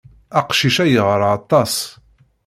Aqcic-a 0.39 0.85
yeɣra 0.91 1.27
aṭas. 1.37 1.75